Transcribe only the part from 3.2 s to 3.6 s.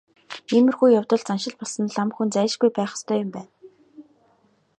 юм байна.